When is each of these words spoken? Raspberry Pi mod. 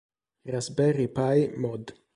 Raspberry 0.53 1.07
Pi 1.15 1.47
mod. 1.57 1.93